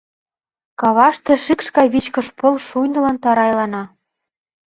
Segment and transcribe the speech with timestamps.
[0.79, 3.83] Каваште шикш гай вичкыж пыл шуйнылын тарайлана.